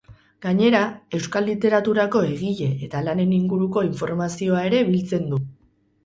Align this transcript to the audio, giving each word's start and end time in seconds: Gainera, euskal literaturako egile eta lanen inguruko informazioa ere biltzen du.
Gainera, 0.43 0.79
euskal 1.17 1.43
literaturako 1.49 2.21
egile 2.29 2.69
eta 2.87 3.01
lanen 3.07 3.35
inguruko 3.35 3.83
informazioa 3.89 4.63
ere 4.71 4.81
biltzen 4.89 5.29
du. 5.35 5.39